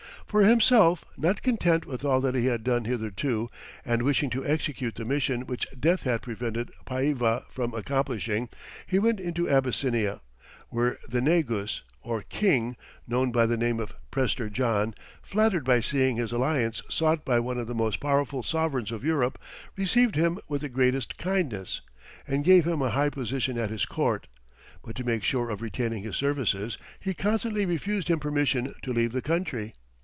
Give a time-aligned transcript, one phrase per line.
[0.27, 3.49] For himself, not content with all that he had done hitherto,
[3.83, 8.47] and wishing to execute the mission which death had prevented Païva from accomplishing,
[8.87, 10.21] he went into Abyssinia,
[10.69, 16.15] where the "negus" or king, known by the name of Prester John, flattered by seeing
[16.15, 19.37] his alliance sought by one of the most powerful sovereigns of Europe,
[19.75, 21.81] received him with the greatest kindness,
[22.25, 24.27] and gave him a high position at his court,
[24.81, 29.11] but to make sure of retaining his services, he constantly refused him permission to leave
[29.11, 29.73] the country.